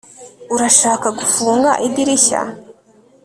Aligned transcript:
urashaka 0.55 1.07
gufunga 1.19 1.69
idirishya 1.87 2.41